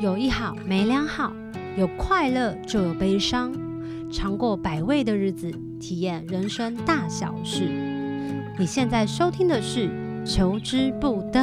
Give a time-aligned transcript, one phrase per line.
[0.00, 1.32] 有一好没两好，
[1.76, 3.52] 有快乐就有悲伤，
[4.12, 5.50] 尝过百味的日子，
[5.80, 7.64] 体验人生大小事。
[8.56, 9.88] 你现在收听的是
[10.24, 11.40] 《求之不得》。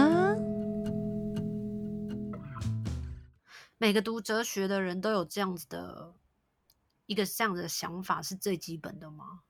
[3.77, 6.13] 每个读哲学的人都有这样子的
[7.07, 9.41] 一个这样的想法，是最基本的吗？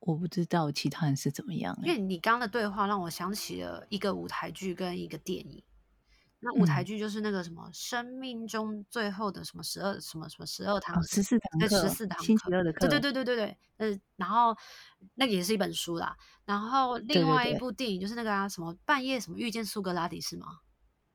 [0.00, 5.62] 我不知道其他人是怎么样，因为你刚刚的对话让我想起了一个舞台剧跟一个电影。
[6.44, 13.58] 那舞台剧就是那个什么，生命中最后的什么十二什么什么十二堂十四堂课，十四堂星期二的课，对对对对对对。
[13.78, 14.54] 呃，然后
[15.14, 16.14] 那个也是一本书啦。
[16.44, 20.46] 然后另外一部电影就是那个啊什么半夜什么遇见苏格拉底是吗？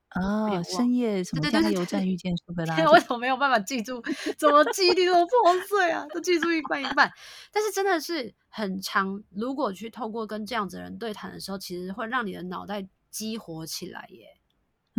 [0.09, 2.81] 啊，深夜什么加油站遇见苏格拉底？
[2.87, 4.03] 我怎么没有办法记住？
[4.39, 6.03] 怎么记忆力这么破碎啊？
[6.11, 7.11] 都记住一半一半。
[7.53, 9.23] 但是真的是很长。
[9.29, 14.38] 如果去透过跟这样子的人对谈的时候，其实会让你的脑袋激活起来耶。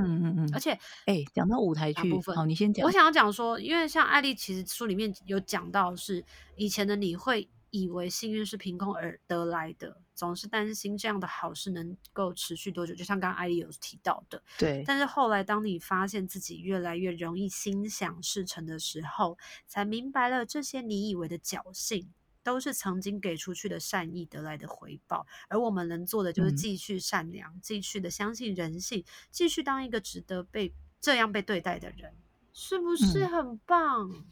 [0.01, 0.73] 嗯嗯嗯，而且，
[1.07, 2.85] 哎，讲到舞台剧，好，你先讲。
[2.85, 6.25] 我想要讲说，因为像艾丽，其实书里面有讲到，是
[6.57, 12.95] 以前的你会以为幸运是凭空而得来的，总是担心这样的好事能够持续多久。
[12.95, 14.83] 就像刚刚艾丽有提到的，对。
[14.87, 22.09] 但是后来，当你发现自己越来越容易心想事成的时候，才明白了这些你以为的侥幸。
[22.43, 32.15] 都是曾经给出去的善意得来的回报，而我们能做的就是继续善良，嗯、继续的相信人性，继续当一个值得被这样被对待的人，
[32.53, 34.11] 是不是很棒？
[34.11, 34.25] 嗯、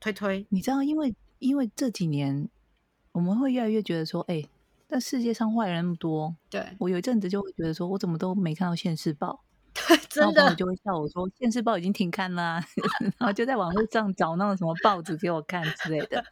[0.00, 2.48] 推推，你知道，因为因为这几年
[3.12, 4.48] 我们会越来越觉得说，哎、欸，
[4.86, 9.44] 但世界上坏人那么多，对，我有一阵子就会觉得说，我怎么都没看到现世报。
[10.08, 12.64] 真的，就会笑我说，现世报已经停刊啦，
[13.18, 16.24] 然后就在网络上找那种什么报纸给我看之类的。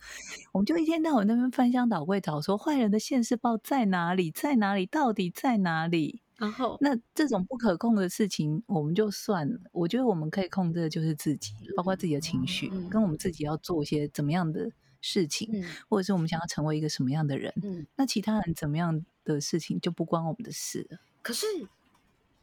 [0.52, 6.22] 我们就一天到晚那边翻箱倒柜找，说坏人的现世报在哪里，在哪里，到底在哪里？
[6.36, 9.58] 然后，那这种不可控的事情，我们就算了。
[9.72, 17.54] 我觉得我们可以控制的就是自己，包括自己的情绪，嗯、跟我们自己要做一些怎么样的事情，嗯、或者是我们想要成为一个什么样的人。
[17.62, 20.98] 嗯、那其他人怎么样的事情就不关我们的事了。
[21.22, 21.46] 可是。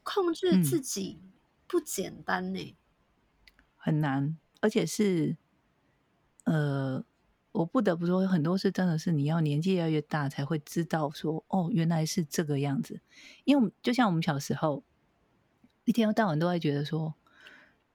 [0.04, 1.18] 控制自己
[1.66, 5.36] 不简单呢、欸嗯，很难，而且是，
[6.44, 7.04] 呃，
[7.50, 13.00] 我不得不说，很多事真的是你要年纪越来越大才会知道说，哦，原来是这个样子。
[13.44, 14.84] 因为就像我们小时候，
[15.84, 17.14] 一天到晚都会觉得说，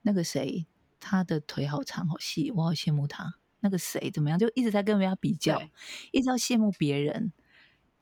[0.02, 0.68] 那个谁
[1.00, 3.36] 他的腿好长好细，我好羡慕他。
[3.62, 5.62] 那个谁怎么样，就一直在跟人家比较，
[6.12, 7.34] 一直要羡慕别人。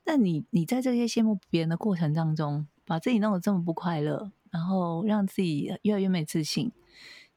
[0.03, 6.71] 但你你在这些羡慕别人的过程当中，把自己弄得这么不快乐，然后让自己越来越没自信。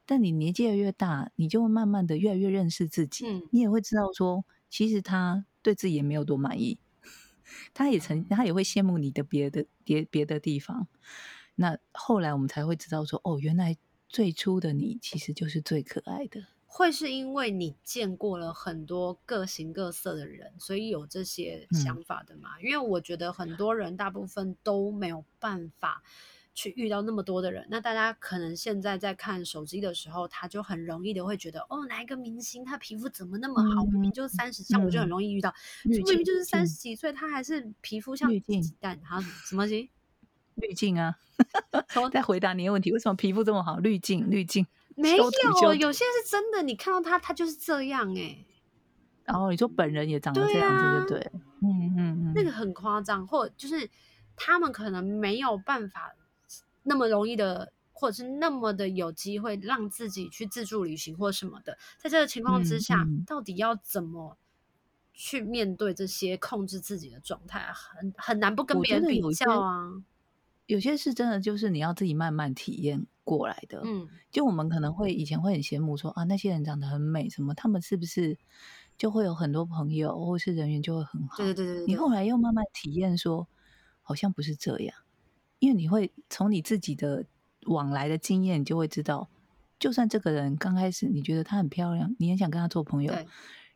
[0.07, 3.27] 但你年纪越来越大，你就会慢慢的越来越认识自己。
[3.27, 6.79] 嗯，你也会知道说，其实他对自己也没有多满意，
[7.75, 10.89] 他也曾他也会羡慕你的别的别别的地方。
[11.57, 13.77] 那后来我们才会知道说，哦，原来
[14.09, 16.45] 最初的你其实就是最可爱的。
[16.73, 22.51] 会是因为你见过了很多各形各色的人，所以有这些想法的嘛？
[22.59, 26.01] 嗯、因为我觉得很多人大部分都没有办法
[26.55, 27.67] 去遇到那么多的人。
[27.69, 33.85] 那大家可能现在在看手机的时候，他就很容易的会觉得，哦，哪一个明星他皮肤怎么那么好？
[33.87, 35.53] 明明就三十，像我就很容易遇到，
[35.85, 39.01] 明明就是三十几岁，他还是皮肤像鸡蛋。
[39.03, 39.89] 他什么型？
[40.55, 41.17] 滤镜啊！
[42.13, 43.79] 再回答你的问题，为什么皮肤这么好？
[43.79, 44.67] 滤镜，滤镜。
[45.01, 45.25] 没有，
[45.75, 46.63] 有些是真的。
[46.63, 48.47] 你看到他，他就是这样哎、欸。
[49.25, 51.33] 然后、哦、你说本人也长得这样子，对不对？
[51.63, 53.89] 嗯嗯嗯，那个很夸张，或者就是
[54.35, 56.13] 他们可能没有办法
[56.83, 61.79] 那么容易的，或者是那么的有机会让自己去自助旅行或什么的。
[61.99, 64.37] 在这个情况之下，嗯嗯、到底要怎么
[65.13, 67.71] 去面对这些控制自己的状态？
[67.73, 70.03] 很很难不跟别人比较啊。
[70.67, 73.81] 有些事真的就是你要自己慢慢体验过来的。
[73.85, 78.37] 嗯，就我们可能会以前会很羡慕说啊，那些人长得很美，什么他们是不是
[78.99, 81.37] 就会有很多朋友，或是人缘就会很好？
[81.37, 81.87] 对对对对。
[81.87, 83.47] 你后来又慢慢体验说，
[84.03, 84.97] 好像不是这样，
[85.61, 87.25] 因为你会从你自己的
[87.67, 89.29] 往来的经验，你就会知道，
[89.79, 93.15] 就算这个人刚开始你觉得她很漂亮，你很想跟她做朋友，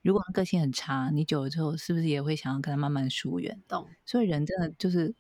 [0.03, 3.63] 如果他个性很差，你久了之后是不是也会想要跟他慢慢疏远？
[3.69, 3.87] 懂。
[4.05, 5.15] 所以人真的就是。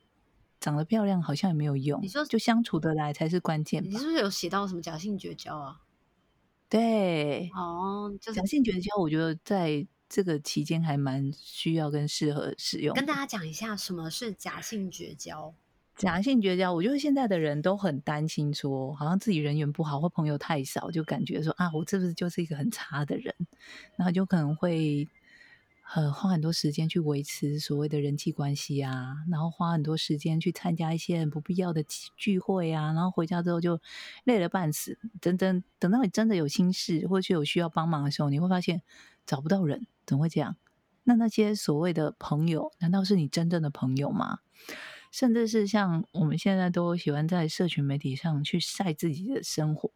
[0.64, 3.84] 长得漂亮好像也没有用，你说就相处得来才是关键。
[3.84, 5.82] 你是不是有写到什么假性绝交啊？
[6.70, 12.94] 对，哦，就是、假性绝交，我觉得在这个期间还蛮需要跟适合使用。
[12.94, 15.54] 跟大家讲一下什么是假性绝交。
[15.98, 23.34] 假性绝交，我觉得现在的人都很担心说，说好像自己人缘不好或朋友太少，就感觉说啊，我是不是就是一个很差的人？
[23.96, 25.06] 然后就可能会
[25.92, 31.84] 呃，花很多时间去维持所谓的人际关系啊，然后花很多时间去参加一些不必要的
[32.16, 33.80] 聚会啊，然后回家之后就
[34.24, 34.98] 累了半死。
[35.20, 38.82] 等等，等到你真的有心事或者有需要帮忙的时候，你会发现
[39.26, 40.56] 找不到人，怎么会这样？
[41.04, 44.38] 那那些所谓的朋友，难道是你真正的朋友吗？
[45.12, 49.92] 甚至是像我们现在都喜欢在社群媒体上去晒自己的生活，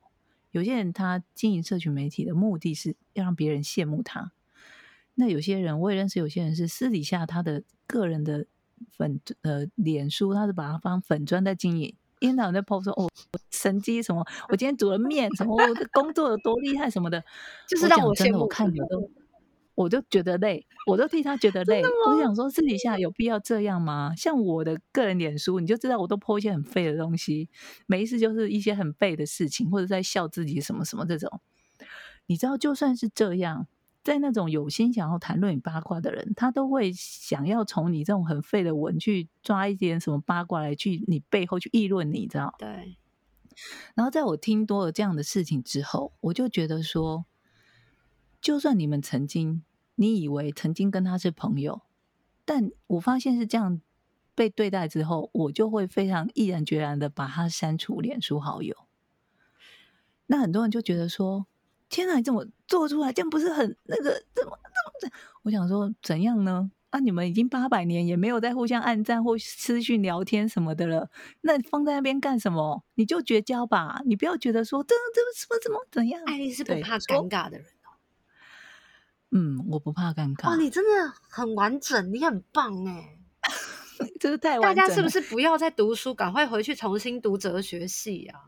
[0.51, 4.33] 有些人他经营社群媒体的目的是要让别人羡慕他。
[5.21, 8.47] 那有些人，我也认识，有些人是私底下他的个人的
[8.93, 13.11] 粉呃脸书，他是把它放粉砖在经营，一天到晚在 po 说哦
[13.51, 17.25] 神机什么，我今天煮了面什么，我的工作有多厉害什么的，
[17.67, 18.43] 就是让我羡慕。
[18.43, 19.11] 我看着都，
[19.75, 21.83] 我就觉得累，我都替他觉得累。
[22.07, 24.15] 我想说私底下有必要这样吗？
[24.17, 27.49] 像我的个人脸书，你就知道我都 po 一些很废的东西，
[27.87, 31.41] 每一次就是一些很废的事情，或者在笑自己什么什么这种。
[32.27, 33.67] 你知道，就算是这样。
[34.09, 42.55] 在那种有心想要谈论你八卦的人，他都会想要从你这种很废的文去抓一点什么八卦来去你背后去议论你，知道？
[42.59, 42.97] 对。
[43.95, 47.27] 然后在我听多了这样的事情之后，我就觉得说，
[48.41, 49.63] 就算你们曾经
[49.97, 51.83] 你以为曾经跟他是朋友，
[52.47, 53.83] 但我发现是这样
[54.35, 58.75] 被对待之后，我就会非常毅然决然的把他删除脸书好友。
[60.29, 61.47] 那很多人就觉得说。
[61.89, 63.13] 天哪，你怎么做出来？
[63.13, 64.11] 这样不是很那个？
[64.35, 64.59] 怎么
[65.01, 65.15] 怎么？
[65.43, 66.71] 我想说怎样呢？
[66.91, 71.11] 啊，你们已经八百年也没有在互相暗赞或私讯聊天什么的了，
[71.43, 72.83] 那放在那边干什么？
[72.95, 74.01] 你就绝交吧！
[74.07, 76.23] 你不要觉得说这这什么怎么怎样？
[76.25, 77.93] 爱丽是不怕尴尬的人哦。
[79.33, 80.49] 嗯，我不怕尴尬。
[80.49, 83.19] 哇，你真的很完整，你很棒哎！
[84.19, 84.75] 这是太完整了。
[84.75, 88.41] 大家是不是不要再读书，赶快回去重新读哲学系啊？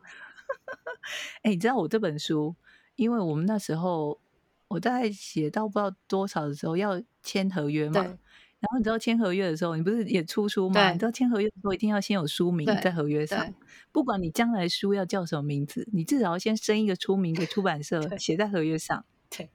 [1.42, 2.56] 哎，你知道我这本书？
[3.00, 4.20] 因为我们那时候，
[4.68, 10.92] 我在写到不知道多少的时候要签合约嘛，然后你知道签合约的时候，你不是也出书嘛？
[10.92, 13.54] 你知道签合约的时候一定要先有书名在合约上，
[13.90, 19.02] 不管你将来书要叫什么名字，你至少要先生一个出名给出版社 写在合约上。
[19.30, 19.48] 对，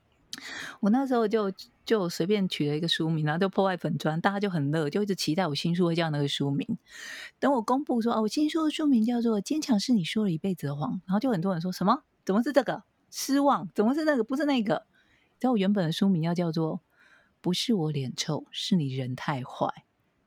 [0.79, 1.53] 我那时候就
[1.85, 6.67] 就随便取了一个书名，然后就破坏粉砖，大家就很乐，就一直期待我新书会叫那个书名。
[7.39, 12.01] 等我公布说哦，我新书的书名叫做《坚强是你说了一辈子的谎》，然后就很多人说什么？
[12.25, 12.81] 怎么是这个？
[13.17, 13.69] 失望？
[13.73, 14.25] 怎么是那个？
[14.25, 14.85] 不是那个。
[15.39, 16.81] 在我原本的书名要叫做
[17.39, 19.69] “不是我脸臭，是你人太坏”，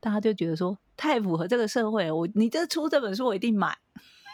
[0.01, 2.17] 大家就觉得说太符合这个社会了。
[2.17, 3.77] 我你这出这本书，我一定买。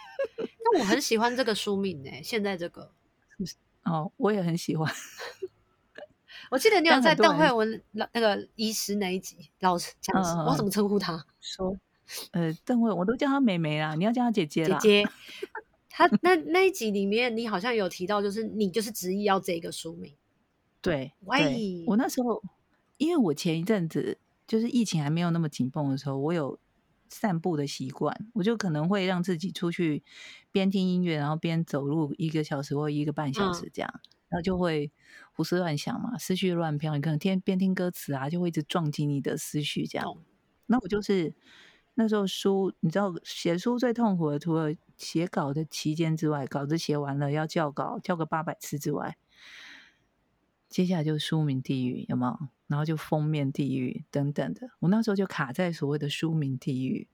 [0.38, 2.10] 那我很喜欢这个书名呢。
[2.22, 2.92] 现在这个
[3.82, 4.88] 哦，我也很喜欢。
[6.48, 11.26] 我记得你 有在邓慧文那个医师那一集，老师讲，嗯、我怎么称呼他？
[11.40, 11.76] 说
[12.30, 14.78] 呃，邓慧，我都叫她妹妹啦，你要叫她姐姐啦。
[14.78, 15.10] 姐姐。
[15.96, 20.12] 他那那一集里面，你好像有提到，就是你就是执意要这个书名。
[20.82, 22.42] 对，对，我那时候，
[22.96, 26.58] 因为我前一阵子就是疫情还没有那么紧绷的时候，我有
[27.08, 30.02] 散步的习惯，我就可能会让自己出去
[30.50, 34.90] 边听音乐，然后边走路一个小时或一个半小时这样，嗯、然后就会
[35.32, 40.12] 胡思乱想嘛，思绪乱飘，你可能天边听歌词啊，就会一直撞击你的思绪这样。
[40.16, 40.24] 嗯、
[40.66, 41.32] 那我就是。
[41.94, 49.16] 那时候书，你知道写书最痛苦的，除了写稿的期间之外，稿子写完了要校稿，校个八百次之外，
[50.68, 52.48] 接下来就书名地狱，有没有？
[52.66, 54.70] 然后就封面地狱等等的。
[54.80, 57.06] 我那时候就卡在所谓的书名地狱，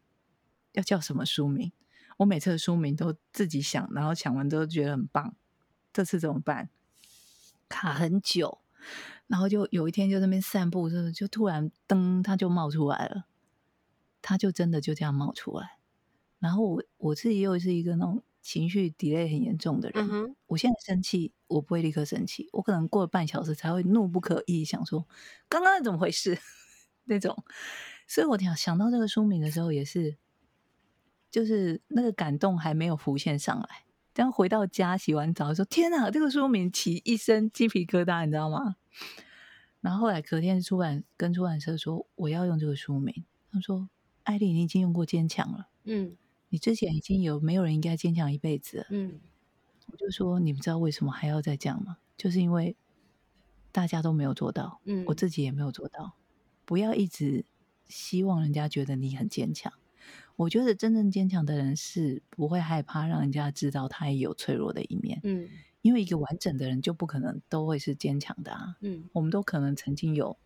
[0.73, 1.73] 要叫什么书名？
[2.19, 5.35] 我每次的书名都自己想，然后想完之后觉得很棒。
[5.93, 6.70] 这次怎么办？
[7.69, 8.60] 卡很久，
[9.27, 13.27] 然后就有一天就在那边散步，就就突然噔，它就冒出来了。
[14.22, 15.79] 他就真的就这样冒出来，
[16.39, 20.08] 然后我我自己又是一个那种情绪 delay 很严重的人。
[20.10, 25.06] 嗯、我现在生气，我不会立刻生气，我可能过了半小时才会怒不可遏，想说
[25.48, 26.39] 刚刚怎么回事
[27.05, 27.44] 那种。
[28.06, 30.17] 所以我想想到这个书名的时候，也是
[31.31, 33.69] 就是那个感动还没有浮现上来。
[34.12, 38.77] 等回到家洗完澡说：“天哪，这个书名起一身鸡皮疙瘩，你知道吗？”
[39.81, 43.89] 然后后来隔天出版跟出版社说：“我要用这个书名。”他说。
[44.31, 45.67] 艾莉，你已经用过坚强了。
[45.82, 46.17] 嗯，
[46.51, 48.87] 你之前已经有没有人应该坚强一辈子了。
[48.91, 49.19] 嗯，
[49.91, 51.99] 我就说，你们知道为什么还要再讲吗？
[52.17, 52.77] 就是因为
[53.72, 56.13] 大家都没有做到，嗯，我自己也没有做到。
[56.65, 57.44] 不要一直
[57.89, 59.72] 希望人家觉得你很坚强。
[60.37, 65.20] 我觉得真正坚强的人是不会害怕让人家知道他也有脆弱的一面。
[65.25, 65.49] 嗯，
[65.82, 68.77] 因为一个完整的人就不可能都会是坚强的啊。
[68.81, 70.39] 嗯，我们都可能曾经有。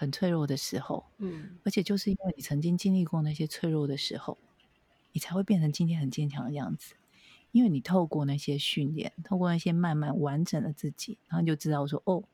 [0.00, 4.38] 很脆弱的时候，嗯，而且就是因为你曾经经历过那些脆弱的时候，
[5.12, 6.94] 你才会变成今天很坚强的样子。
[7.52, 12.24] 因为你透过那些训练，透过那些慢慢完整的自己，然后你就知道说，哦，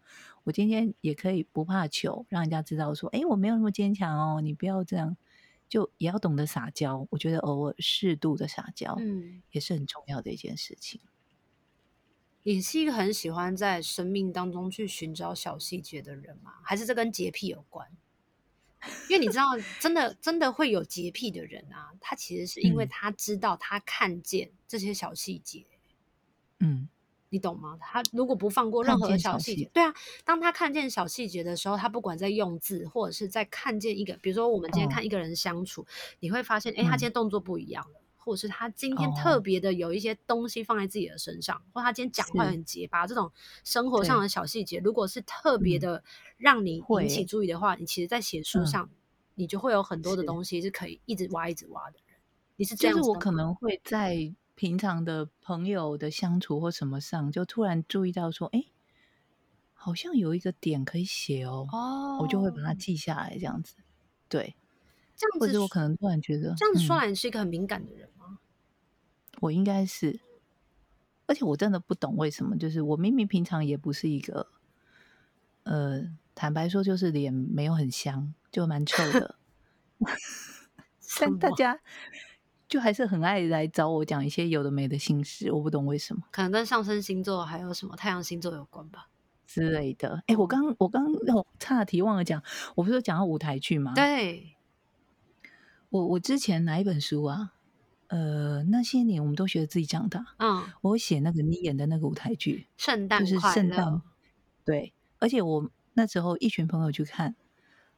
[0.45, 5.17] 我今天也可以不怕糗，让人家知道说，哎，我没有那么坚强哦，你不要这样，
[5.69, 7.09] 就也要懂得撒娇。
[7.11, 11.01] 我觉得偶尔适度的撒娇，嗯，也是很重要的一件事情。
[12.47, 16.53] 你是一个很喜欢在生命当中去寻找小细节的人吗？
[16.63, 17.89] 还是这跟洁癖有关？
[19.11, 19.47] 因为你知道，
[19.81, 25.67] 真的真的会有洁癖的人啊，他其实是因为他知道他看见这些小细节，
[26.61, 26.89] 嗯，
[27.31, 27.77] 你懂吗？
[27.81, 29.93] 他如果不放过任何的小细节，对啊，
[30.25, 35.87] 当他看见小细节的时候，他不管在用字，或者是在看见一个，比如说我们今天看一个人相处，哦、
[36.21, 37.99] 你会发现，哎，他今天动作不一样了。
[37.99, 43.31] 嗯或者是他今天特别的有一些东西放在自己的身上，哦、或他今天讲话很结巴，这种
[43.63, 46.03] 生活上的小细节，如果是特别的
[46.37, 48.97] 让你引起注意的话，嗯、你其实，在写书上、嗯，
[49.37, 52.19] 你就会有很多的东西是可以一直挖、一直挖的人。
[52.57, 53.01] 你是这样子？
[53.01, 58.65] 就是我可能会在平常的朋友的相处或什么上，就突然注意到说，哎，
[59.73, 63.77] 好像有一个点可以写哦，哦，我就会把它记下来，这样子。
[64.29, 64.57] 对，
[65.17, 68.09] 这样子，或者我可能突然觉得，这样子说来，你是一个很敏感的人。
[68.09, 68.13] 嗯
[69.41, 70.19] 我应该是，
[71.27, 74.49] 而且我真的不懂为什么，就是我明明平常也不是一个，
[75.65, 76.03] 呃，
[76.35, 79.37] 坦白说就是脸没有很香，就蛮臭的，
[81.21, 81.79] 但大家
[82.67, 89.11] 就还是很爱来找我讲一些有的没的心事，我不懂为什么，可能跟上升星座还有什么太阳星座有关吧。
[89.47, 90.17] 之类的。
[90.27, 92.43] 哎、欸，我刚我刚哦，岔题忘了讲，
[92.75, 93.93] 我不是讲到舞台剧吗？
[93.95, 94.56] 对，
[95.91, 97.53] 我我之前哪一本书啊？
[98.09, 100.25] 呃，那些年我们都学着自己长大。
[100.39, 104.01] 嗯，我写那个你演的那个舞台剧，圣诞就是圣诞，
[104.65, 104.93] 对。
[105.19, 107.35] 而且我那时候一群朋友去看，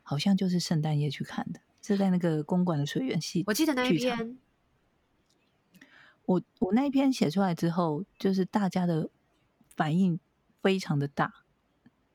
[0.02, 3.44] 好像就是圣诞夜去看的，是在那个公馆的水源戏。
[3.46, 4.38] 我记得那一篇，
[6.24, 9.10] 我我那一篇写出来之后，就是大家的
[9.76, 10.18] 反应
[10.62, 11.34] 非常的大。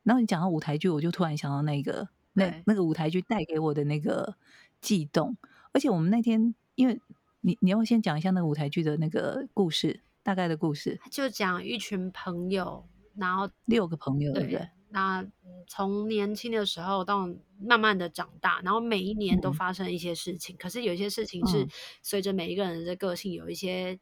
[0.01, 4.35] 然后你讲到舞台剧，我就突然想到那个那那个舞台剧带给我的那个
[4.81, 5.37] 悸动。
[5.73, 7.01] 而且我们那天因为。
[7.45, 10.97] 你你要先讲一下那个舞台剧的那个故事，大概的故事。
[11.11, 12.87] 就讲一群朋友，
[13.17, 14.69] 然后六个朋友，对不对？
[14.91, 15.27] 那
[15.67, 17.27] 从年轻的时候到
[17.59, 20.55] 慢慢的长大，然后每一年都发生一些事情。
[20.55, 21.67] 嗯、可是有些事情是
[22.01, 23.99] 随着每一个人的个性，有一些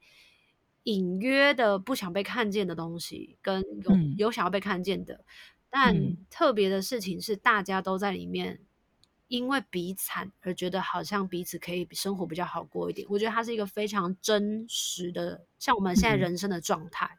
[0.84, 5.26] 隐约的不想被看见的东西，跟有、嗯、有想要被看见的。
[5.72, 8.60] 但特别的事情是，大家都在里面。
[9.32, 17.06] 因为比惨而觉得好像彼此可以生活比较好过一点，我觉得它是一个非常真实的，像我们现在人生的状态。
[17.06, 17.18] 嗯、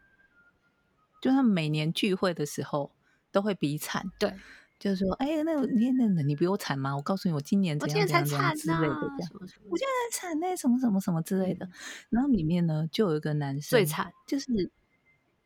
[1.22, 2.92] 就他们每年聚会的时候
[3.30, 4.34] 都会比惨，对，
[4.78, 6.94] 就是说，哎呀，那你那那你比我惨吗？
[6.94, 11.68] 我告诉你，我今年怎样怎样怎样之类的，这样，什么什么，我现在惨那什么什么什么之类的。
[12.10, 14.70] 然后里面呢，就有一个男生最惨，就是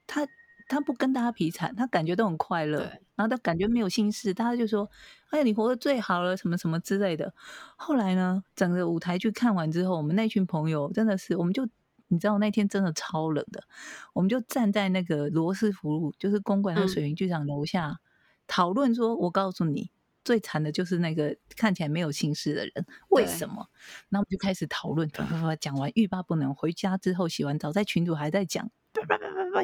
[0.06, 0.26] 他。
[0.68, 4.88] 他不跟大家比惨，他感觉都很快乐，然后他感觉没有心事，大家就说
[5.30, 7.34] ：“哎呀，你活得最好了，什么什么之类的。”
[7.76, 11.66] 后来呢，整个舞台剧看完之后，我们那群朋友真的是，我们就
[12.08, 13.64] 你知道那天真的超冷的，
[14.12, 17.98] 我们就站在那个罗斯福路，就是公馆的水云剧场楼下
[18.46, 19.90] 讨论说：“我告诉你，
[20.22, 23.68] 最惨的就是那个看起来没有心事的人，为什么？”
[24.10, 25.10] 然后我们就开始讨论，
[25.58, 28.70] 讲完欲罢不能，回家之后洗完澡，在群主还在讲。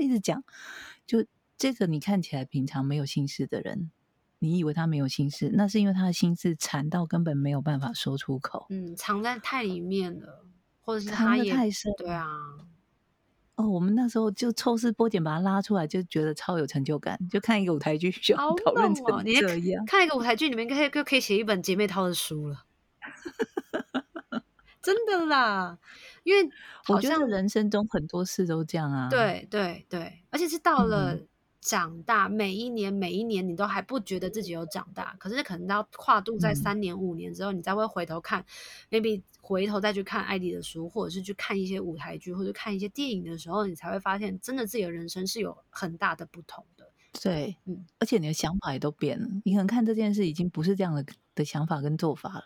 [0.01, 0.43] 一直讲，
[1.07, 1.25] 就
[1.63, 3.93] 这个你看起来平常没有心事的人，
[4.41, 10.45] 你以为他没有心事，那是因为他的心事缠到根本没有办法说出口，嗯，藏在太里面了，
[10.81, 12.27] 或者是他也藏得太深，对啊。
[13.55, 22.65] 哦，我们那时候就抽丝剥茧把他拉出来，就觉得超有成就感，就看一个舞台剧就讨论成这样，哦、看一个舞台剧里面可以就可以写一本姐妹淘的书了，
[24.83, 25.79] 真的啦。
[26.25, 26.51] 因为
[26.85, 31.17] 好像我觉得人生中很多事都这样啊，对对对，而且是到了
[31.63, 38.45] 长大，嗯，每一年每一年你都还不觉得自己有长大，可是可能到跨度在三年五年之后，嗯，你才会回头看
[38.91, 46.91] ，maybe 回头再去看艾迪的书，或者是去看一些舞台剧，或者看一些电影的时候，你才会发现，真的自己的人生是有很大的不同的。
[47.23, 52.45] 对，嗯，而且你的想法也都变了，你可能看这件事已经不是这样的的想法跟做法了。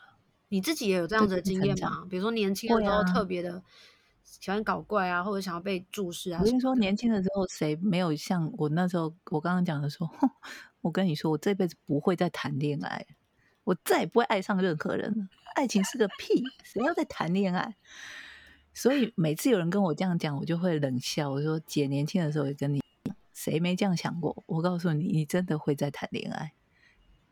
[0.48, 2.06] 你自己也有这样子的经验吗？
[2.08, 3.62] 比如说年轻的时候特别的
[4.40, 6.40] 喜欢搞怪啊，啊或者想要被注视啊。
[6.40, 9.12] 我跟你说，年轻的时候谁没有像我那时候？
[9.30, 10.08] 我刚刚讲的说，
[10.82, 13.06] 我跟你说，我这辈子不会再谈恋爱，
[13.64, 15.28] 我再也不会爱上任何人了。
[15.54, 17.76] 爱情是个屁，谁要再谈恋爱？
[18.74, 21.30] 所以每次有人跟我这样讲，我就会冷笑。
[21.30, 22.82] 我说：“姐，年轻的时候也跟你，
[23.32, 24.44] 谁没这样想过？
[24.46, 26.52] 我告诉你，你真的会再谈恋爱，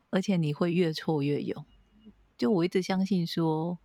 [0.09, 1.63] 而且你会越挫越勇。”
[2.35, 3.77] 就我一直相信说，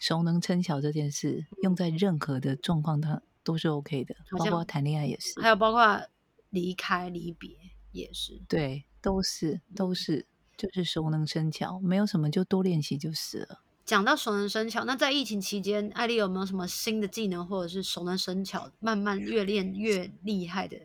[0.00, 6.02] 熟能生巧这件事用在任何的状况当都是 OK 的，包括谈恋爱也是，还有包括
[6.50, 7.50] 离开离别
[7.92, 10.26] 也是，对，都是都是，
[10.56, 13.60] 就是熟能生巧，没有什么就多练习就是了。
[13.84, 20.76] 讲到熟能生巧，那在疫情期间，艾莉有没有什么新的技能，或者是熟能生巧，慢慢越练越厉害的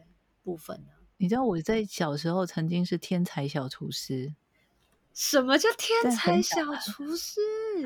[0.43, 0.91] 部分呢？
[1.17, 4.33] 你知道我在小时候曾经是天才小厨师。
[5.13, 7.39] 什么叫天才小厨师？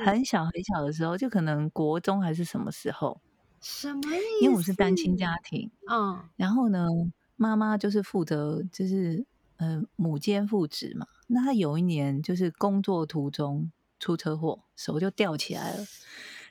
[0.05, 3.19] 很小很小的时候，就可能国中还是什么时候？
[3.61, 4.43] 什么意思？
[4.43, 6.87] 因为我是单亲家庭，嗯，然后呢，
[7.35, 9.25] 妈妈就是负责就是
[9.57, 11.07] 呃母兼父职嘛。
[11.27, 13.71] 那她有一年就是工作途中。
[13.97, 15.83] 出车祸，手就吊起来了。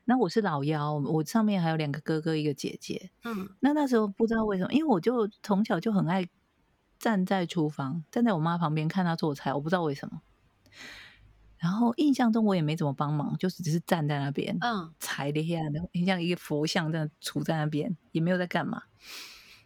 [0.07, 3.11] 那我是老幺，我上面还有两个哥哥，一个姐姐。
[3.23, 6.27] 嗯，那那时候不知道为什么，因为我就从小就很爱
[6.99, 10.23] 站在厨房，站在我妈旁边看她做菜，我不知道为什么。
[11.59, 15.59] 然后印象中我也没怎么帮忙，就是只是站在那边，嗯，踩了一下，
[16.07, 18.83] 像一个佛像这样杵在那边，也没有在干嘛。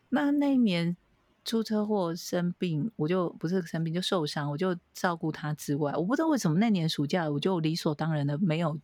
[0.09, 0.97] 那那一年。
[1.45, 8.79] 出车祸生病，我就不是生病就受伤，我就照顾他之外，我不知道为什么那年暑假我就理所当然的没有，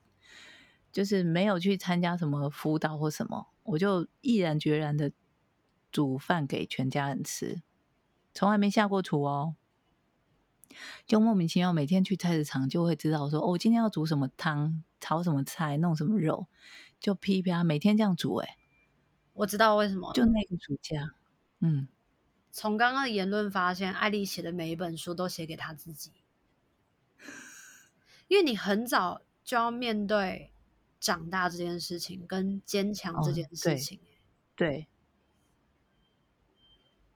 [0.90, 5.12] 就是没有去参加什么辅导或什么，我就毅然决然的
[5.92, 7.60] 煮饭给全家人吃，
[8.32, 9.56] 从来没下过厨哦，
[11.06, 16.46] 就莫名其妙每天去菜市场就会知道说哦，今天要煮什么汤，炒什么菜，弄什么肉，
[17.00, 18.56] 就噼啪每天这样煮，哎，
[19.32, 21.14] 我知道为什么，就那个暑假，
[21.60, 21.88] 嗯。
[22.56, 26.12] 从刚刚的言论发现，艾莉写的每一本书都写给她自己，
[28.28, 30.52] 因为你很早就要面对
[31.00, 33.98] 长大这件事情，跟坚强这件事情。
[33.98, 34.06] 哦、
[34.54, 34.86] 对，对，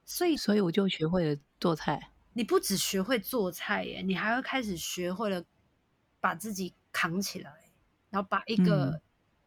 [0.05, 2.11] 所以所以我就学会了做菜。
[2.33, 5.45] 你不只学会做菜耶，你还会开始学会了
[6.21, 7.71] 把自己扛起来，
[8.11, 9.01] 然后把一个、嗯、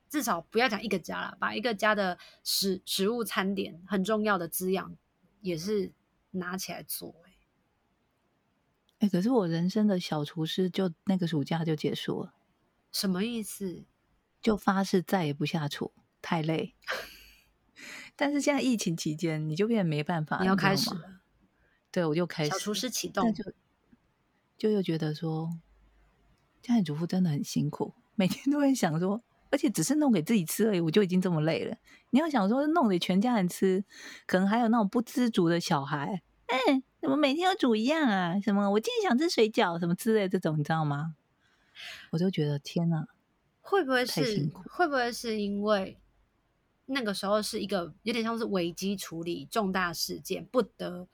[0.10, 4.96] 至少不要讲一个家了，把一个家的食食物餐点很重要的滋养。
[5.44, 5.92] 也是
[6.30, 7.32] 拿起来做哎、
[9.00, 12.36] 欸欸，可是我人生的小厨师就那个暑假就结束了，
[12.92, 13.86] 什么意思？
[14.40, 16.76] 就发誓再也不下厨，太累。
[18.16, 21.21] 但是现在疫情期间，你就变得没办法，你要开始了。
[21.92, 23.44] 对，我就开始小厨师启动，就
[24.58, 25.50] 就又觉得说，
[26.62, 29.22] 家庭主妇真的很辛苦，每天都会想说。
[29.54, 31.76] 而且只是弄给自己吃而已，我就已经这么累了。
[32.12, 33.84] 你要想说弄给全家人吃，
[34.26, 38.40] 可能还有那种不知足的小孩，哎、欸，怎么每天都煮一样啊？
[38.40, 41.18] 什么我今天想吃水饺，什么之类的这种，你知道吗？
[42.12, 43.06] 我就觉得天哪，
[43.60, 45.98] 会不会是会不会是因为
[46.86, 51.10] 那个时候是一个有点像是危机处理重大事件，不得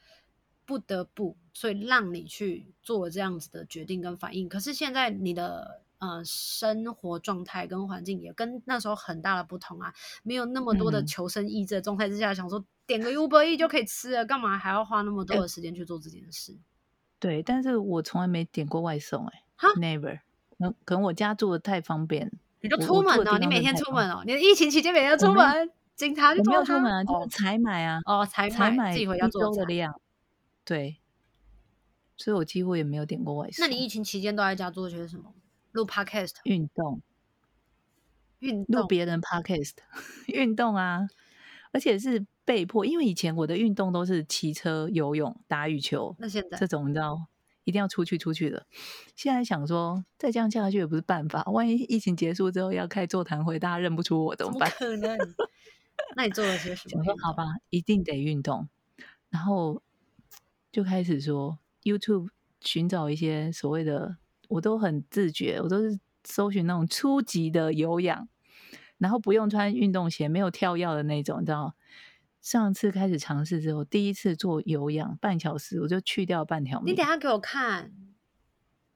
[0.67, 4.47] 不得不，所以让你去做这样子的决定跟反应。
[4.47, 5.81] 可是现在你的。
[5.99, 16.55] 呃，生活状态跟环境也跟那时候很大的不同啊，没有那么多的求生意志的状态之下，嗯、想说点个 Uber Eats 就可以吃了，干嘛还要花那么多的时间去做这件事？
[17.19, 20.19] 对，但是我从来没点过外送、欸，哎哈，Never，
[20.85, 29.99] 可能我家住的太方便，你就出门哦，你每天出门哦，你的疫情期间每天出门，警察就没有出门啊，就是采买啊，哦，采买，买自己回家做的量，
[30.67, 30.97] 对，
[32.17, 33.61] 所以我几乎也没有点过外食。
[33.61, 35.33] 那你疫情期间都在家做些什么？
[35.71, 37.01] 录 podcast，运动，
[38.39, 39.75] 运录别人 podcast，
[40.27, 41.07] 运动啊，
[41.71, 47.27] 而且是被迫，因为以前我的运动都是骑车、游泳、打羽球，那现在这种你知道，
[47.63, 48.65] 一定要出去出去的。
[49.15, 54.69] 现在想说，再这样下去也不是办法，万一疫情结束之后要开座谈会，大家认不出我怎么办？
[54.71, 55.17] 可能？
[56.17, 56.99] 那你做了些什么？
[56.99, 58.67] 我说好吧，一定得运动，
[59.29, 59.81] 然后
[60.77, 62.27] 就开始说 YouTube
[62.61, 64.17] 寻找一些所谓的。
[64.49, 68.29] 我都很自觉，我都是搜寻那种初级的有氧，
[68.99, 71.75] 然后不用穿运动鞋，没有跳跃的那种，你知道？
[72.39, 76.93] 上次开始尝试之后，第一次做有氧半小时，我就去掉半条命。
[76.93, 77.91] 你等下给我看，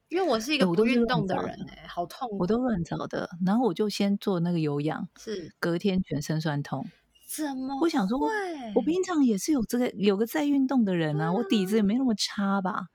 [0.08, 3.30] 因为我是一个不运动的人、欸，哎，好痛，我都乱找的。
[3.44, 6.88] 然后我就先做那个有氧，是隔天全身酸痛。
[7.34, 7.80] 怎么？
[7.80, 8.20] 我想说，
[8.76, 12.88] 我平常也是有这个有个在运动的人啊，我底子也没那么差吧？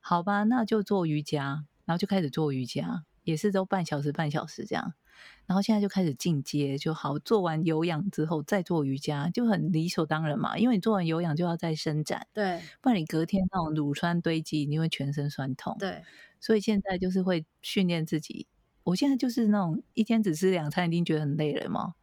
[0.00, 1.64] 好吧，那就做瑜伽。
[1.86, 4.92] 然后就开始做瑜伽，也是都半小时半小时这样。
[5.46, 10.58] 然后现在就开始进阶，就好做完有氧之后再做瑜伽，就很理所当然嘛。
[10.58, 15.74] 因为你做完有氧就要再伸展，对，不然你隔天那种乳酸堆积，你会全身酸痛。
[15.78, 16.02] 对，
[16.40, 18.46] 所以现在就是会训练自己。
[18.84, 21.94] 我现在就是那种一天只吃两餐，已经觉得很累了嘛。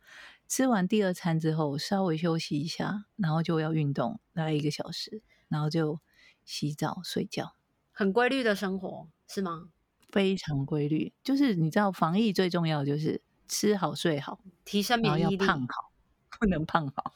[0.48, 6.00] 吃完第二餐之后稍微休息一下，然后就要运动大概一个小时，然后就
[6.44, 7.56] 洗澡睡觉，
[7.92, 9.70] 很规律的生活是吗？
[10.10, 15.92] 非常规律，就是你知道，防疫最重要的就是吃好睡好，提升免疫力，要胖好，
[16.40, 17.16] 不能胖好，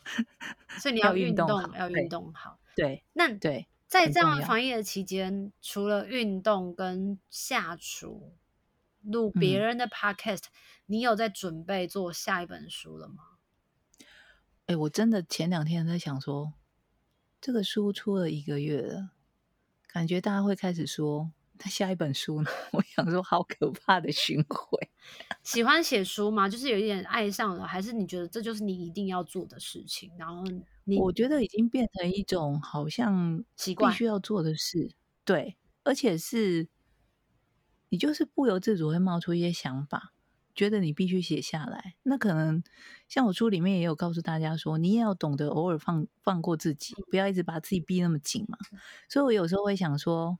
[0.79, 2.59] 所以 你要运动，要运动好。
[2.75, 8.33] 对，那对，在这样防疫的期间，除了运动跟下厨
[9.01, 10.51] 录别人的 podcast，、嗯、
[10.87, 13.23] 你有在准备做下一本书了吗？
[14.65, 16.53] 哎、欸，我真的前两天在想说，
[17.41, 19.11] 这个书出了一个月了，
[19.87, 21.31] 感觉大家会开始说。
[21.61, 22.49] 那下一本书呢？
[22.71, 24.89] 我想说，好可怕的巡回。
[25.43, 26.47] 喜欢写书吗？
[26.47, 30.09] 就是有一点爱上了，还是你觉得这就是你一定要做的事情？
[30.17, 30.41] 然后
[30.85, 34.93] 你，我觉得已经变成一种好像习惯，必须要做的事。
[35.25, 36.69] 对，而且是
[37.89, 40.13] 你就是不由自主会冒出一些想法，
[40.55, 41.95] 觉得你必须写下来。
[42.03, 42.63] 那可能
[43.07, 48.57] 像我书里面也有告诉大家说，你也要懂得偶尔放放过自己，不要一直把自己逼那么紧嘛。
[49.07, 50.39] 所以我有时候会想说，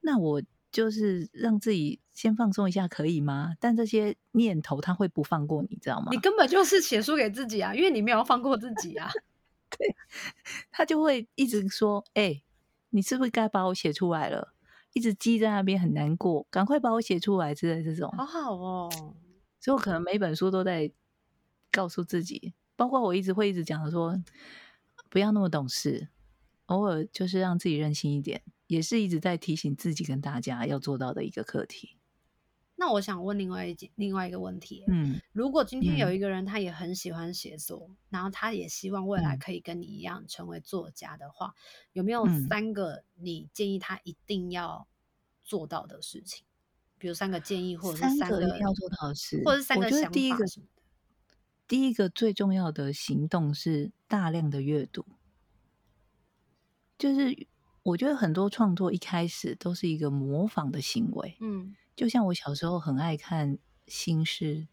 [0.00, 0.42] 那我。
[0.72, 3.54] 就是让自己先放松一下，可以吗？
[3.58, 6.08] 但这些念头他会不放过你，知道吗？
[6.10, 9.08] 你根本就是写书给自己啊，因为你没有放过自己啊。
[9.70, 9.96] 对，
[10.70, 12.44] 他就会一直说：“哎、欸，
[12.90, 14.52] 你是不是该把我写出来了？”
[14.96, 18.10] 一直积在那边很难过，赶快把我写出来之类这种。
[18.12, 18.90] 好好哦，
[19.60, 20.90] 所以我可能每本书都在
[21.70, 24.18] 告诉自己，包括我一直会一直讲的说，
[25.10, 26.08] 不要那么懂事，
[26.64, 28.40] 偶尔就是让自己任性一点。
[28.68, 31.95] 也是一直在提醒自己跟大家要做到的一个课题。
[32.78, 41.60] 那我想问另外一另外一个问题，嗯，如果今天有一个人他也很喜欢写作，嗯，然后他也希望未来可以跟你一样成为作家的话，嗯，
[41.94, 44.86] 有没有三个你建议他一定要
[45.42, 46.44] 做到的事情？
[46.98, 50.08] 比如三个建议，或者是三个要做到的事，或者是三个想法。
[50.10, 50.44] 第一个，
[51.66, 55.04] 第一个最重要的行动是大量的阅读，
[56.98, 57.46] 就是。
[57.86, 64.68] 我觉得很多创作一开始都是一个模仿的行为，嗯，就像我小时候很爱看新诗，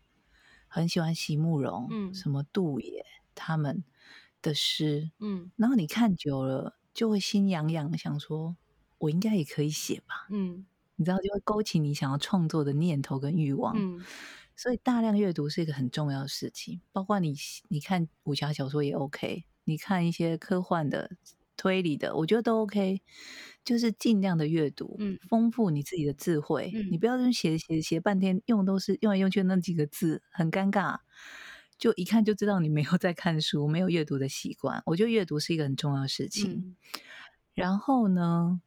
[0.68, 3.84] 很喜欢席慕蓉，嗯，什么杜野他们
[4.42, 8.58] 的诗，嗯，然后你看久了就会心痒痒，想说
[8.98, 10.66] 我应该也可以写吧，嗯，
[10.98, 14.04] 你知道就会勾起你想要创作的念头跟欲望，嗯，
[14.56, 17.34] 所以大量阅读是一个很重要的事情，包括你
[17.70, 21.16] 你看武侠小说也 OK，你看一些科幻的。
[21.64, 23.02] 推理的，我觉得都 OK，
[23.64, 26.70] 就是尽量的阅读，嗯，丰富你自己的智慧。
[26.76, 30.98] 嗯，你不要写写写半天，用都是用来用去那几个字，很尴尬，
[31.78, 34.84] 就一看就知道你没有在看书，没有阅读的习惯。
[34.86, 36.52] 我觉得阅读是一个很重要的事情。
[36.52, 36.76] 嗯，
[37.54, 38.60] 然后呢，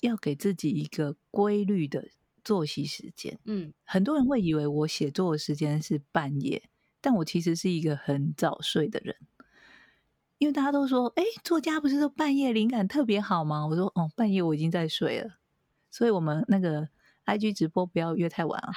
[0.00, 2.08] 要给自己一个规律的
[2.42, 3.38] 作息时间。
[3.44, 6.70] 嗯，很多人会以为我写作的时间是半夜，
[7.02, 9.14] 但我其实是一个很早睡的人。
[10.38, 13.66] 因为大家都说，哎，作家不是说半夜灵感特别好吗？
[13.66, 15.38] 我说，哦，半夜我已经在睡了，
[15.90, 16.88] 所以我们那个
[17.24, 18.72] IG 直播不要约太晚啊。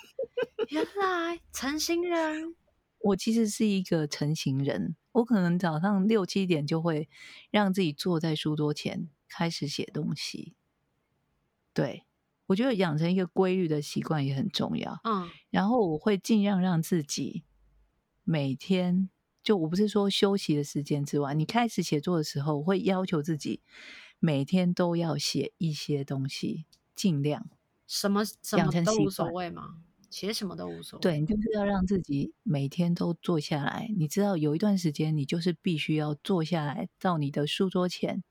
[0.70, 2.54] 原来成型人，
[3.00, 7.10] 我其实是一个成型人，我可能早上六七点就会
[7.50, 10.54] 让自己坐在书桌前开始写东西。
[11.74, 12.06] 对，
[12.46, 14.98] 我觉得养成一个规律的习惯也很重要。
[15.04, 17.44] 嗯，然后我会尽量让自己
[18.22, 19.10] 每天。
[19.44, 23.60] 就我不是说休息的时间之外，你开始写作的时候，我会要求自己
[24.18, 26.64] 每天都要写一些东西，
[26.96, 27.46] 尽量
[27.86, 29.82] 什么什么都无所谓吗？
[30.08, 31.02] 写什么都无所谓。
[31.02, 33.90] 对，你就是要让自己每天都坐下来。
[33.98, 38.24] 你知道有一段时间，你就是必须要坐下来，到你的书桌前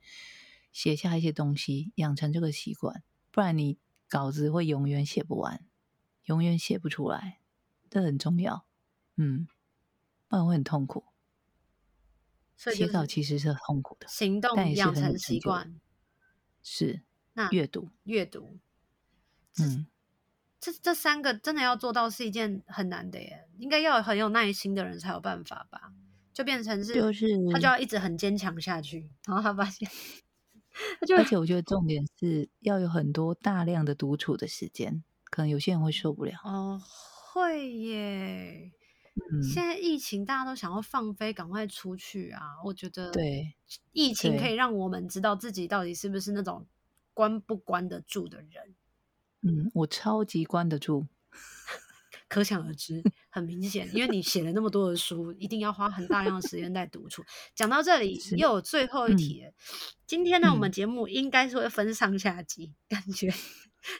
[0.71, 3.77] 写下一些东西，养成这个习惯，不然你
[4.09, 5.63] 稿子会永远写不完，
[6.23, 7.39] 永远写不出来。
[7.89, 8.65] 这很重要，
[9.17, 9.47] 嗯。
[10.33, 11.03] 不然会很痛苦，
[12.57, 14.07] 所以写稿其实是很痛苦的。
[14.07, 15.79] 行动养成习惯
[16.63, 18.57] 是那阅读，阅读，
[19.59, 19.85] 嗯，
[20.59, 25.93] 这这三个真的要做到是一件很难的耶，应该要很有耐心的人才有办法吧？
[26.33, 29.87] 就变成是，就是他就要一直很坚强下去，然后他发现，
[31.15, 36.39] 而且我觉得重点是要有很多大量的独处的时间，可能有些人会受不了。
[36.43, 36.81] 哦，
[37.31, 38.71] 会耶。
[39.41, 42.41] 现在疫情，大家都想要放飞，赶快出去啊！
[42.65, 43.55] 我觉得，对，
[43.91, 46.65] 疫情可以让我们知道自己到底是不是那种
[47.13, 48.75] 关不关得住的人。
[49.41, 51.07] 嗯，我超级关得住，
[52.29, 57.23] 可想而知，很明显，因为你写了那么多的书，一定要花很大量的时间在独处。
[57.55, 59.53] 讲到这里，又有最后一题、嗯。
[60.05, 63.33] 今天呢，我们节目应该是会分上下集，感觉。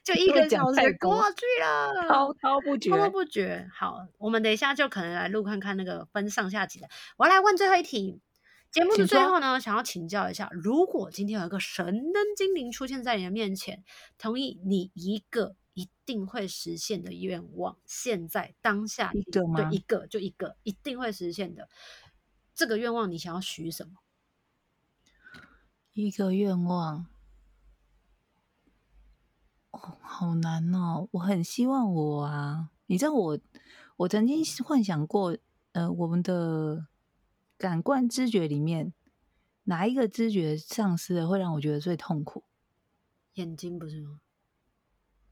[0.04, 3.70] 就一个小时过去了，滔滔不绝，滔滔不绝。
[3.74, 6.90] 好，我们等一下就可能来录看看那个分上下集的。
[7.18, 8.22] 我要来问最后一题，
[8.72, 13.84] 节目的最后呢，想要请教一下，如果今天有一个神灯精灵出现在你的面前，
[14.18, 19.70] 同意你一个一定会实现的愿望，现在当下一个吗？
[19.70, 21.68] 对，一个就一个，一定会实现的。
[22.56, 23.94] 这个愿望你想要许什么？
[25.94, 27.06] 一个愿望，
[29.74, 31.08] 哦，好难哦！
[31.12, 33.40] 我很希望我啊，你知道我，
[33.98, 35.36] 我曾经幻想过，
[35.72, 36.86] 呃，我们的
[37.58, 38.94] 感官知觉里面，
[39.64, 42.44] 哪一个知觉丧失了会让我觉得最痛苦？
[43.34, 44.22] 眼睛不是吗？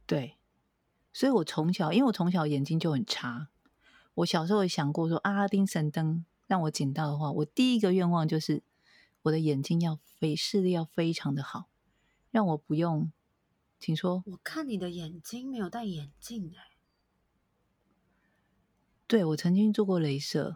[0.08, 0.40] 对，
[1.14, 3.50] 所以我从小，因为我从小眼睛就很差，
[4.16, 8.64] 我小时候也想过说，阿拉丁神灯让我捡到的话，我第一个愿望就是
[9.22, 11.70] 我的眼睛要非视力要非常的好，
[12.32, 13.12] 让我不用，
[13.82, 14.24] 请说。
[14.26, 16.78] 我看你的眼睛没有戴眼镜哎。
[19.08, 20.56] 对，我曾经做过镭射，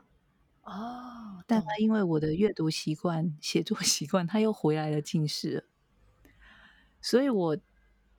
[0.63, 5.63] 哦，但他因为我的阅读习惯、写作习惯，他又回来了近视了，
[7.01, 7.57] 所以我。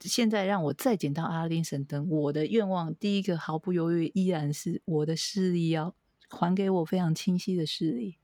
[0.01, 5.95] 现在让我再捡到阿拉丁神灯，我的愿望第一个毫不犹豫依然是我的视力要
[6.29, 8.19] 还给我非常清晰的视力，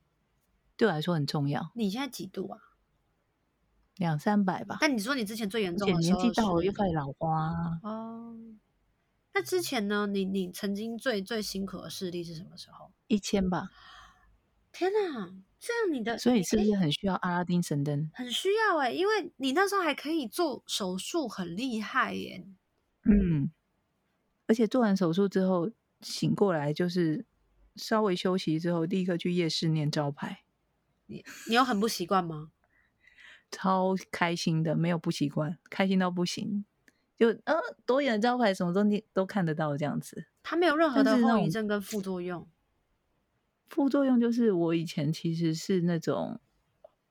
[0.77, 1.71] 对我来说很重要。
[1.73, 2.59] 你现在几度啊？
[3.97, 4.77] 两三百吧。
[4.79, 8.37] 但你说你之前最严重的时候，年纪到了又开始老花哦。
[9.33, 10.05] 那之前呢？
[10.05, 12.91] 你你曾经最最辛苦的视力是什么时候？
[13.07, 13.69] 一千吧。
[14.71, 15.33] 天哪！
[15.59, 18.11] 这样你的，所以是不是很需要阿拉丁神灯？
[18.13, 22.45] 很需要哎、欸，因为你那时候还可以做手术，很厉害耶。
[23.05, 23.51] 嗯，
[24.45, 27.25] 而且做完手术之后醒过来，就是
[27.75, 30.43] 稍微休息之后，立刻去夜市念招牌。
[31.05, 32.51] 你你有很不习惯吗？
[33.53, 36.65] 超开心的，没有不习惯，开心到不行。
[37.15, 40.25] 就呃，多远的招牌，什么都你都看得到这样子。
[40.41, 42.45] 它没有任何的后遗症跟副作用。
[43.69, 46.39] 副作用就是我以前其实是那种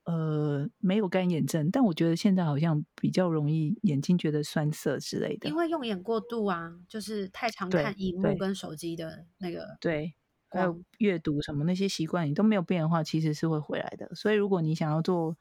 [0.04, 10.14] 呃没有干眼症，但我觉得现在好像比较容易眼睛觉得酸涩之类的，因为用眼过度啊，就是太常看荧幕跟手机的那个对，
[10.52, 14.14] 还有阅读什么那些习惯你都没有变的话，其实是会回来的。
[14.14, 15.36] 所以如果你想要做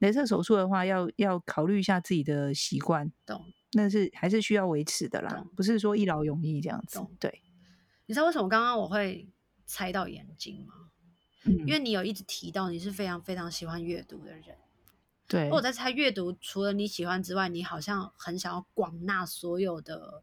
[0.00, 3.44] 镭射手术的话，要要考虑一下自己的习惯，懂？
[3.72, 7.00] 那是还是需要维持的啦，不是说一劳永逸这样子。
[7.18, 7.42] 对，
[8.06, 9.28] 你知道为什么刚刚我会？
[9.68, 10.92] 猜到眼睛吗？
[11.44, 14.56] 嗯，因为你有一直提到你是非常非常喜欢阅读的人。
[15.26, 20.22] 对，我在猜阅读，除了你喜欢之外，你好像很想要广纳所有的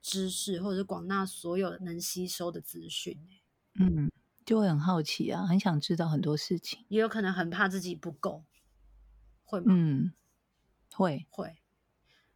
[0.00, 3.18] 知识，或者是广纳所有能吸收的资讯。
[3.78, 4.10] 嗯，
[4.44, 8.44] 就会很好奇啊，很想知道很多事情，也有可能很怕自己不够，
[9.44, 9.66] 会吗？
[9.68, 10.12] 嗯，
[10.92, 11.58] 会会，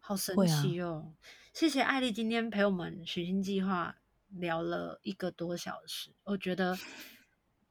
[0.00, 1.12] 好神奇哦！
[1.14, 1.18] 啊，
[1.52, 3.96] 谢谢艾丽今天陪我们寻星计划。
[4.34, 6.74] 聊了一个多小时，我觉得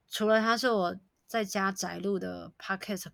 [0.07, 3.07] 除了他是我在家宅录的 podcast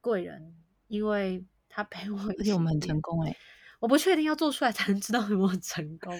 [0.00, 0.56] 贵人，
[0.88, 3.36] 因为他陪我，而且我们很成功哎、欸，
[3.78, 6.12] 我不确定要做出来才能知道有没有成功，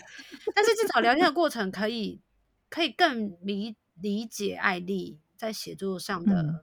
[0.55, 2.23] 但是至少聊天的过程可以
[2.69, 6.43] 可以更理理解艾莉在写作上的。
[6.43, 6.61] 嗯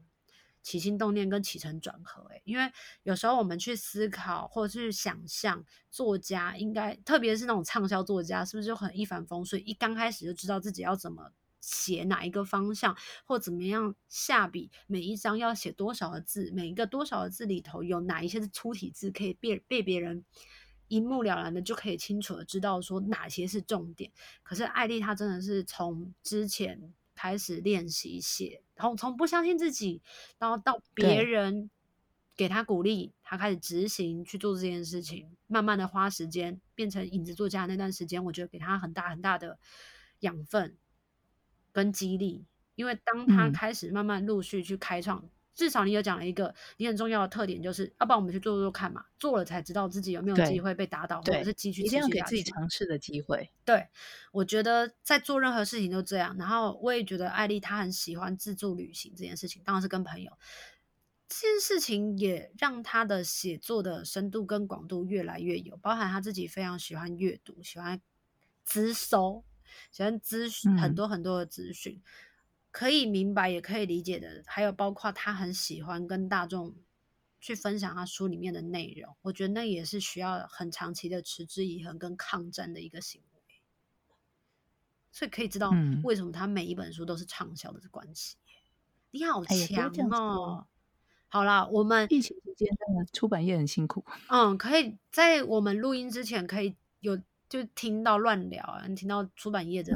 [0.63, 2.71] 起心动念跟起承转合，诶，因为
[3.03, 5.61] 有时候我们去思考或者是想象
[5.91, 9.61] 作家应该，特别是那种畅销作家，是不是就很一帆风顺？
[9.67, 20.23] 一刚开始就知道自己要怎么写哪一个方向，或怎么样下笔，每一章要写多少个字，每一个多少个字里头有哪一些是粗体字，可以被被别人
[20.93, 24.11] 一目了然的就可以清楚的知道说哪些是重点。
[24.43, 26.93] 可是艾丽她真的是从之前。
[27.15, 30.01] 开始练习写，然后从不相信自己，
[30.39, 31.69] 然后到别人
[32.35, 39.59] 给他鼓励，他开始执行去做这件事情，慢慢的花时间变成影子作家那段时间，我觉得给他很大很大的
[40.21, 40.75] 养分
[41.71, 45.29] 跟激励，因为当他开始慢慢陆续去开创。
[45.53, 51.87] 嗯至少你有讲了一个你很重要的特点，就是要不然我们去做做看嘛，做了才知道自己有没有机会被打倒，或者是继续，续。
[51.87, 53.51] 一定要给自己尝试的机会。
[53.63, 53.87] 对，
[54.31, 56.35] 我觉得在做任何事情都这样。
[56.39, 60.31] 然后我也觉得艾丽她很喜欢自助旅行这件事情，当然是跟朋友。
[61.27, 68.01] 这件事情也让她的写作的深度跟广度越来越有，包含她自己非常喜欢阅读，喜欢
[68.63, 69.43] 资收，
[69.91, 72.01] 喜欢资讯很多很多的资讯。
[72.73, 76.73] 嗯可以明白，也可以理解的，还有包括他很喜欢跟大众
[77.39, 83.41] 去分享他书里面的内容，我觉得那也是需要很长期的持之以恒跟抗战的一个行为，
[85.11, 85.71] 所以可以知道
[86.03, 88.37] 为什么他每一本书都是畅销的关系。
[88.47, 88.49] 嗯、
[89.11, 90.65] 你好强哦！
[91.27, 92.67] 好啦，我们疫情期间
[93.13, 94.03] 出版业很辛苦。
[94.29, 97.15] 嗯，可以在我们录音之前可以有
[97.47, 99.95] 就听到乱聊啊，你听到出版业的。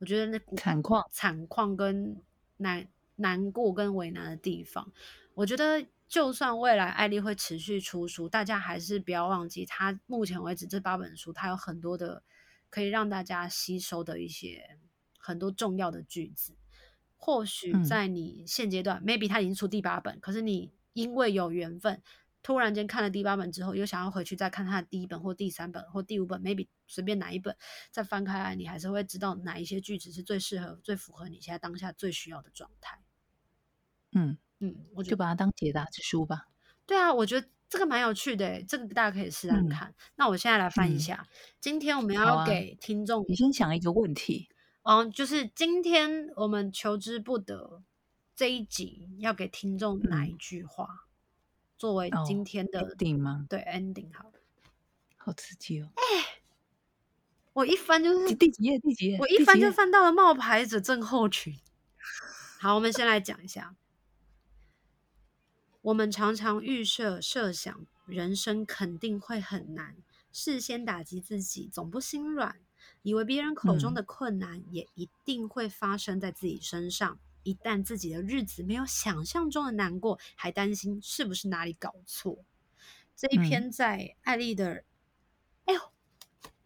[0.00, 2.16] 嗯我觉得那惨况、惨况跟
[2.56, 4.90] 难难过跟为难的地方，
[5.34, 12.22] 我觉得就算未来艾莉会持续出书，大家还是不要忘记，她目前为止这八本书，它有很多的
[12.70, 14.78] 可以让大家吸收的一些
[15.18, 16.54] 很多重要的句子。
[17.18, 22.02] 或许在你现阶段、嗯、，maybe 他已经出第八本，可是你因为有缘分，
[22.42, 27.56] 突然间看了第八本之后，又想要回去再看他的第一本或第三本或第五本，maybe 随便哪一本
[27.90, 33.02] 再翻开来，你还是会知道哪一些句子是最适合、最符合你现在当下最需要的状态。
[34.12, 36.48] 嗯嗯，我就把它当解答之书吧。
[36.86, 39.94] 对啊，我觉得这个蛮有趣的，这个大家可以试试看、嗯。
[40.16, 44.48] 那我现在来翻一下，嗯、今天我们要给听众、啊，你先想一个问题。
[44.82, 47.82] 嗯，就是今天我们求之不得
[48.34, 51.09] 这一集要给听众哪一句话、嗯、
[51.80, 53.46] 作为今天的 ending 吗？
[53.48, 54.30] 对，ending 好，
[55.16, 55.88] 好刺激哦！
[55.94, 56.42] 哎、欸，
[57.54, 58.78] 我一翻就是第几页？
[58.78, 59.18] 第几页？
[59.18, 61.58] 我一翻就翻到了冒牌者症候群。
[62.58, 63.74] 好，我们先来讲一下，
[65.80, 69.96] 我们常常预设设想人生肯定会很难，
[70.30, 72.56] 事先打击自己，总不心软。
[73.00, 82.44] 以为别人口中的困难也一定会发生在自己身上，嗯、一旦自己的日子没有想象中的难过，还担心是不是哪里搞错。
[83.16, 84.84] 这一篇在艾丽的，嗯、
[85.66, 85.80] 哎呦，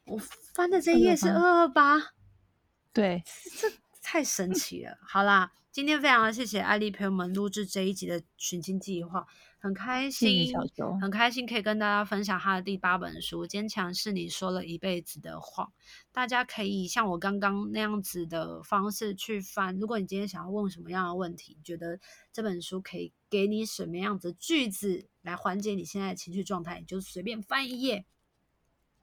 [0.05, 2.15] 我翻的这一页是二二八，
[2.93, 3.25] 对，
[3.59, 4.99] 这太神奇了。
[5.03, 9.27] 好啦，今天非常谢谢艾丽陪我们录制这一集的寻亲计划。
[9.59, 10.55] 很开心，
[11.03, 15.67] 很开心可以跟大家分享她的第八本书《坚强是你说了一辈子的谎》。
[16.13, 19.77] 大家可以像我刚刚那样子的方式去翻。
[19.81, 21.99] 如果你今天想要问什么样的问题，觉得
[22.33, 28.05] 这本书可以给你什么样子的句子来缓解你现在的情绪状态，你就随便翻一页，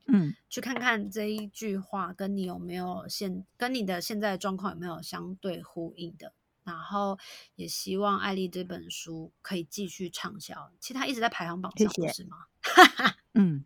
[0.08, 6.34] 嗯，去看看这一句话跟你有没有现跟你的现在的状况有没有相对呼应的。
[6.63, 7.17] 然后
[7.56, 10.71] 也希望艾丽这本书可以继续畅销。
[10.80, 12.38] 其实他一直在排行榜上，谢谢是吗？
[13.36, 13.65] 嗯，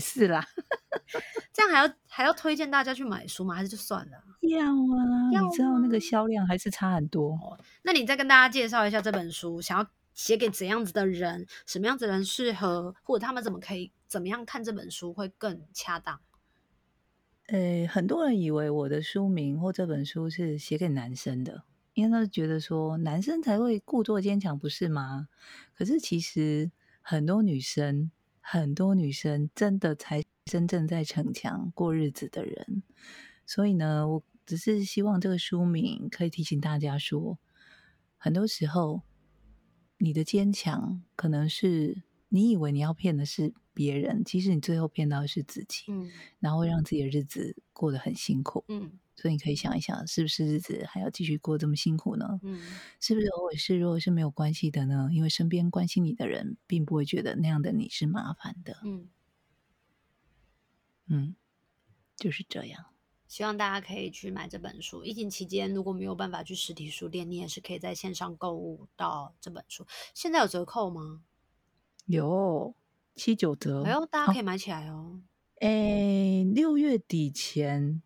[0.00, 0.46] 是啦。
[1.52, 3.54] 这样还要还要推荐大家去买书吗？
[3.54, 4.24] 还是就算了？
[4.42, 7.32] 要啊，要啊，你知道那个销量还是差很多。
[7.32, 11.46] 哦，那你再跟大家介绍一下这本书，想要写给怎样子的人？
[11.66, 12.94] 什么样子的人适合？
[13.02, 16.20] 或者他们怎么可以怎么样看这本书会更恰当？
[17.46, 21.62] 呃，很多人以为我的书名或这本书是写给男生的。
[21.96, 25.28] 因为他是觉得说男生才会故作坚强，不是吗？
[25.74, 32.82] 可是其实很多女生，很多女生真的才真正在逞强过日子的人。
[33.46, 37.38] 所以呢，我只是希望这个书名可以提醒大家说，
[38.18, 39.00] 很多时候
[39.96, 48.98] 你的坚强可能是你以为你要骗的是别人，其实你最后骗到的是自己，嗯，然后会让自己的日子过得很辛苦，嗯。
[49.16, 52.38] 所以你可以想一想，是不是日子还要继续过这么辛苦呢？
[52.42, 52.60] 嗯，
[53.00, 55.08] 是不是偶尔示弱是没有关系的呢？
[55.10, 58.76] 因为身边关心你的人，并不会觉得那样的你是麻烦的。
[58.84, 59.08] 嗯，
[61.06, 61.36] 嗯，
[62.14, 62.86] 就是这样。
[63.26, 65.02] 希望大家可以去买这本书。
[65.02, 69.86] 疫情期间如果没有办法去实体书店，你也是可以在线上购物到这本书。
[70.12, 71.22] 现在有折扣吗？
[72.04, 72.74] 有
[73.14, 73.82] 七九折。
[73.82, 75.22] 哎呦，大家可以买起来哦。
[75.60, 78.02] 哎，六月底前。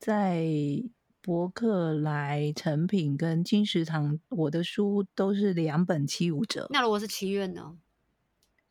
[0.00, 0.46] 在
[1.20, 6.66] 博客来、成品跟金石堂，我的书都是两本七五折。
[6.70, 7.76] 那如果是七月呢？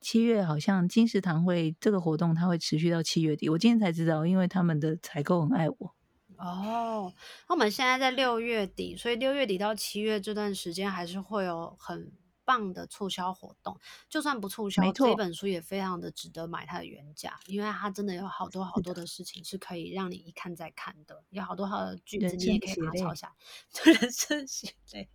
[0.02, 3.48] 七月好像金石堂会这个活动，它会持续到七月底。
[3.48, 5.96] 我今天才知道，因为他们的采购很爱我。
[6.38, 7.14] 哦，
[7.48, 12.12] 那我们现在在六月底，所以六月底到七月这段时间还是会有很。
[12.50, 23.94] 棒的促销活动，就算不促销，这本书也非常的值得买它的原价，因为它真的有好多好多的事情是可以让你一看再看的，有好多好多句子你也可以把它抄下来。
[23.94, 25.08] 人生血泪，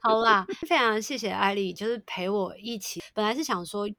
[0.00, 3.02] 好啦，非常谢谢艾丽，就是陪我一起。
[3.12, 3.90] 本来是想说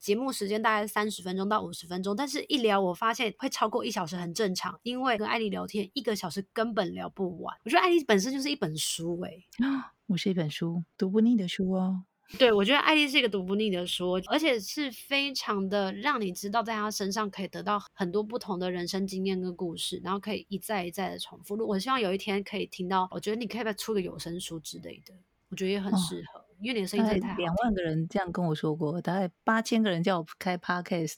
[0.00, 7.56] 节目时间大概三十分钟到五十分钟，但是一聊我发现会超过一小时，很正常，因为跟艾丽聊天一个小时根本聊不完。
[7.62, 9.92] 我觉得艾丽本身就是一本书，欸，哎。
[10.12, 12.04] 我是一本书，读不腻的书哦。
[12.38, 21.56] 对，我觉得艾丽是一个读不腻的书，而且是非常的让你知道，在她身上可以得到很多不同的人生经验跟故事，然后可以一再一再的重复。
[21.66, 25.14] 我希望有一天可以听到，我觉得你可以不出个有声书之类的，
[25.48, 27.36] 我觉得也很适合，哦、因为你的声音太好。
[27.38, 31.14] 两万个人这样跟我说过，大概八千个人叫我开 podcast。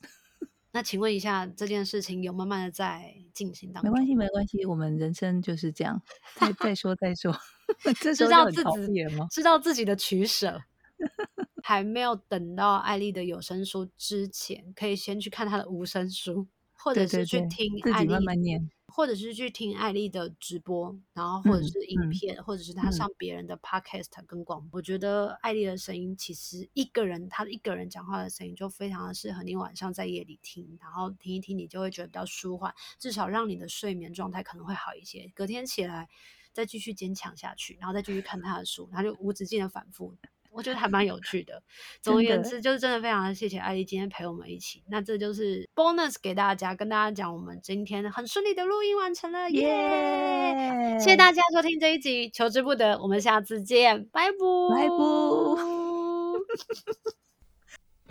[0.75, 3.93] 那请问一下，这件事情有慢慢的在进行当中？
[3.93, 6.03] 没关系，没关系，我们人生就是这样，
[6.35, 7.33] 再 再说再说。
[8.13, 10.61] 知道自己知道自己的取舍，
[11.63, 16.49] 还没有等到艾丽的有声书之前，可以先去看她的无声书，
[16.85, 24.69] 或者是去听艾丽慢慢念，或者是去听艾丽的直播，然后或者是影片，嗯、或者是她上别人的 podcast 跟广播。
[24.69, 35.33] 嗯、我觉得艾丽的声音其实一个人，他一个人讲话的声音就非常的适合你晚上在夜里听，然后听一听，你就会觉得比较舒缓，至少让你的睡眠状态可能会好一些。
[35.35, 36.11] 隔天起来
[36.53, 40.15] 再继续坚强下去，然后再继续看他的书，然后就无止境的反复。
[40.55, 41.61] 我觉得还蛮有趣的。
[42.01, 44.83] 总而言之，就是真的非常的谢谢艾莉今天陪我们一起。
[44.89, 50.99] 那这就是 bonus 给大家，跟大家讲，我们今天很顺利的录音完成了，耶、yeah!
[50.99, 54.39] 谢谢大家收听这一集，求之不得，我们下次见，拜拜，
[54.75, 54.95] 拜拜。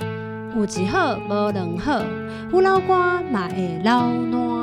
[0.56, 2.04] 有一好无两好，
[2.52, 4.63] 胡老瓜嘛会老暖。